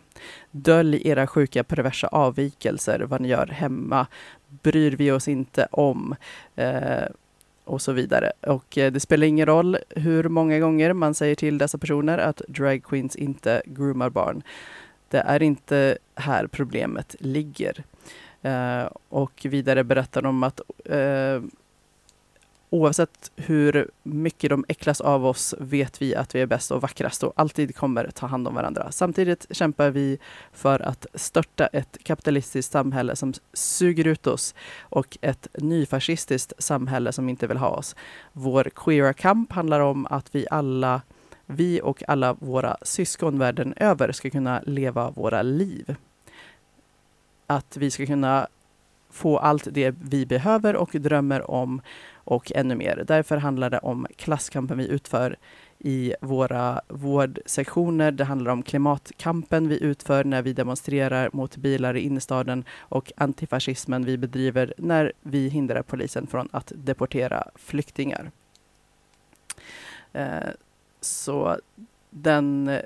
[0.50, 4.06] Dölj era sjuka perversa avvikelser, vad ni gör hemma,
[4.62, 6.14] bryr vi oss inte om.
[6.56, 7.08] Eh,
[7.64, 8.32] och så vidare.
[8.40, 12.42] Och eh, det spelar ingen roll hur många gånger man säger till dessa personer att
[12.48, 14.42] dragqueens inte groomar barn.
[15.08, 17.84] Det är inte här problemet ligger.
[18.42, 21.40] Eh, och vidare berättar de att eh,
[22.70, 27.22] oavsett hur mycket de äcklas av oss vet vi att vi är bäst och vackrast
[27.22, 28.90] och alltid kommer ta hand om varandra.
[28.90, 30.18] Samtidigt kämpar vi
[30.52, 37.28] för att störta ett kapitalistiskt samhälle som suger ut oss och ett nyfascistiskt samhälle som
[37.28, 37.96] inte vill ha oss.
[38.32, 41.00] Vår queera kamp handlar om att vi alla
[41.50, 45.96] vi och alla våra syskon världen över ska kunna leva våra liv.
[47.46, 48.48] Att vi ska kunna
[49.10, 51.80] få allt det vi behöver och drömmer om
[52.14, 53.04] och ännu mer.
[53.06, 55.36] Därför handlar det om klasskampen vi utför
[55.78, 58.12] i våra vårdsektioner.
[58.12, 64.04] Det handlar om klimatkampen vi utför när vi demonstrerar mot bilar i innerstaden och antifascismen
[64.04, 68.30] vi bedriver när vi hindrar polisen från att deportera flyktingar.
[70.12, 70.48] Eh,
[71.00, 71.58] så
[72.10, 72.82] den eh,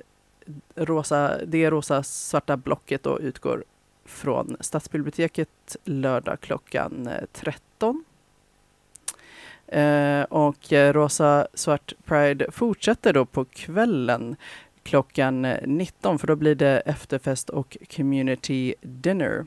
[0.75, 3.65] rosa, det rosa svarta blocket då utgår
[4.05, 8.05] från Stadsbiblioteket lördag klockan eh, 13.
[9.67, 14.37] Eh, och eh, Rosa Svart Pride fortsätter då på kvällen
[14.83, 19.47] klockan 19 för då blir det efterfest och community dinner.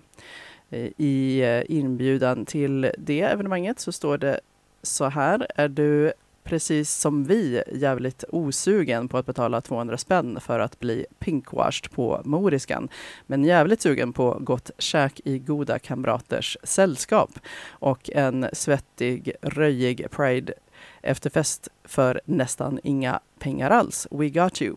[0.69, 4.39] Eh, I inbjudan till det evenemanget så står det
[4.81, 5.47] så här.
[5.55, 6.13] Är du
[6.45, 12.21] precis som vi jävligt osugen på att betala 200 spänn för att bli pinkwashed på
[12.25, 12.89] Moriskan.
[13.27, 17.39] Men jävligt sugen på gott käk i goda kamraters sällskap
[17.69, 20.53] och en svettig, röjig Pride
[21.01, 24.07] efterfest för nästan inga pengar alls.
[24.11, 24.75] We got you.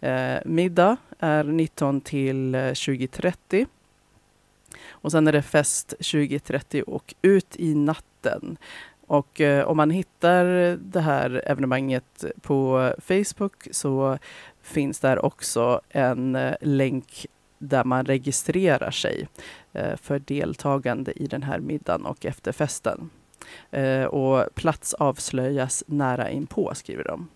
[0.00, 3.66] Eh, middag är 19 till 20.30.
[4.88, 8.56] Och sen är det fest 20.30 och ut i natten.
[9.06, 10.44] Och eh, om man hittar
[10.76, 14.18] det här evenemanget på Facebook så
[14.62, 17.26] finns där också en eh, länk
[17.58, 19.28] där man registrerar sig
[19.72, 23.10] eh, för deltagande i den här middagen och efterfesten.
[23.70, 27.28] Eh, och plats avslöjas nära inpå, skriver de.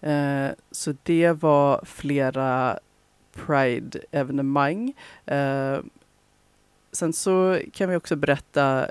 [0.00, 2.78] Eh, så det var flera
[3.36, 4.94] Pride-evenemang.
[5.26, 5.78] Eh,
[6.96, 8.90] Sen så kan vi också berätta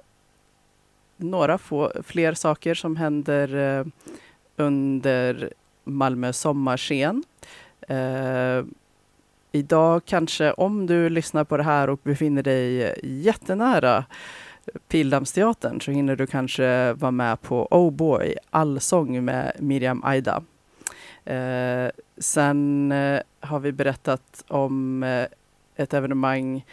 [1.18, 3.86] några få, fler saker som händer eh,
[4.56, 5.53] under
[5.84, 7.24] Malmö sommarscen.
[7.88, 8.64] Eh,
[9.51, 14.06] idag kanske, om du lyssnar på det här och befinner dig jättenära
[14.88, 20.43] Pildammsteatern så hinner du kanske vara med på Oh Boy, allsång med Miriam Aida.
[21.26, 25.28] Eh, sen eh, har vi berättat om eh,
[25.76, 26.66] ett evenemang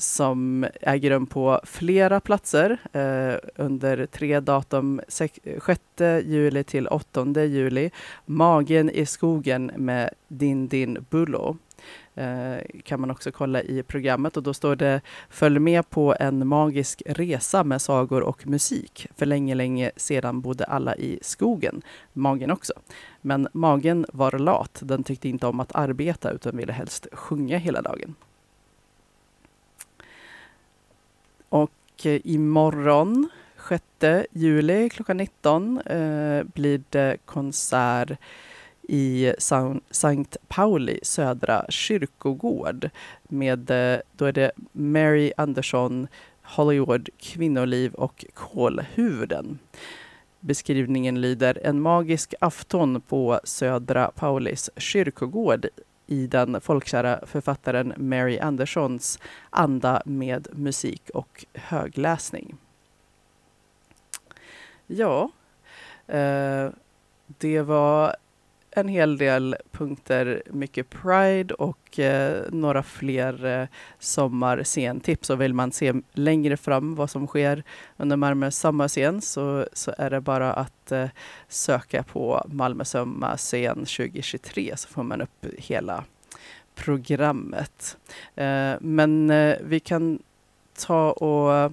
[0.00, 5.40] som äger rum på flera platser eh, under tre datum, 6
[6.24, 7.90] juli till 8 juli.
[8.26, 11.56] Magen i skogen med Din Din Bullo
[12.14, 16.46] eh, kan man också kolla i programmet och då står det Följ med på en
[16.46, 19.06] magisk resa med sagor och musik.
[19.16, 21.82] För länge, länge sedan bodde alla i skogen.
[22.12, 22.72] Magen också.
[23.20, 24.80] Men magen var lat.
[24.84, 28.14] Den tyckte inte om att arbeta utan ville helst sjunga hela dagen.
[32.00, 33.28] Och eh, imorgon,
[33.68, 38.10] 6 juli klockan 19 eh, blir det konsert
[38.82, 39.32] i
[39.90, 42.90] Sankt Pauli södra kyrkogård
[43.22, 46.08] med, eh, då är det Mary Andersson,
[46.42, 49.58] Hollywood, Kvinnoliv och Kolhuvuden.
[50.40, 55.66] Beskrivningen lyder En magisk afton på Södra Paulis kyrkogård
[56.10, 59.18] i den folkkära författaren Mary Anderssons
[59.50, 62.56] anda med musik och högläsning.
[64.86, 65.30] Ja,
[66.06, 66.68] eh,
[67.26, 68.16] det var
[68.70, 73.68] en hel del punkter, mycket Pride och eh, några fler eh,
[73.98, 75.30] sommarscentips.
[75.30, 77.62] Och vill man se längre fram vad som sker
[77.96, 81.08] under Malmö sommarscen så, så är det bara att eh,
[81.48, 86.04] söka på Malmö sommarscen 2023 så får man upp hela
[86.74, 87.96] programmet.
[88.34, 90.18] Eh, men eh, vi kan
[90.86, 91.72] ta och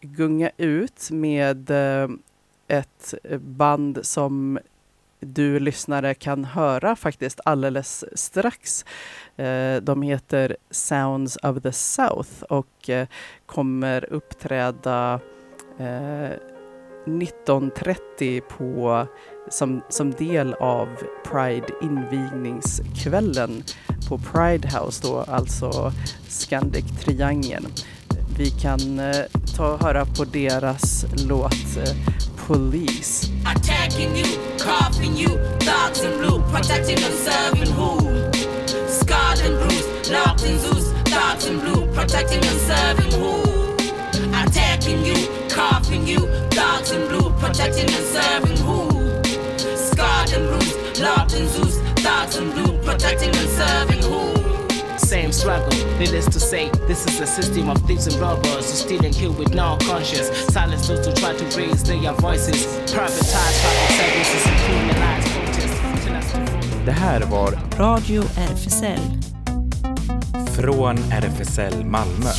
[0.00, 2.08] gunga ut med eh,
[2.68, 4.58] ett band som
[5.20, 8.84] du lyssnare kan höra faktiskt alldeles strax.
[9.36, 13.06] Eh, de heter Sounds of the South och eh,
[13.46, 15.20] kommer uppträda
[15.78, 16.30] eh,
[17.06, 19.06] 19.30 på,
[19.50, 20.88] som, som del av
[21.30, 23.62] Pride invigningskvällen
[24.08, 25.92] på Pride House då, alltså
[26.28, 27.66] Scandic Triangeln.
[28.38, 29.00] Vi kan
[29.56, 31.78] ta och höra på deras låt
[32.46, 33.28] Police.
[33.44, 37.98] Attacking you, coughing you, dogs in blue, protecting and serving who?
[38.86, 43.42] Scarred and bruised, locked in zoos, dogs in blue, protecting and serving who?
[44.30, 46.20] Attacking you, coughing you,
[46.50, 48.90] dogs in blue, protecting and serving who?
[49.76, 54.45] Scarred and bruised, locked in zoos, dogs in blue, protecting and serving who?
[55.06, 55.70] Same struggle.
[55.98, 59.32] Needless to say, this is a system of thieves and robbers who steal and kill
[59.32, 60.28] with no conscience.
[60.52, 62.66] Silence those who try to raise their voices.
[62.90, 66.32] Privatize public services and criminalize protests.
[66.84, 69.00] Det här var Radio RFSL.
[70.56, 72.30] Från RFSL Malmö.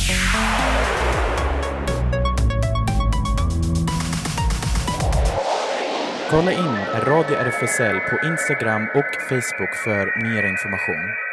[6.30, 11.27] Kolla in Radio RFSL på Instagram och Facebook för mer information.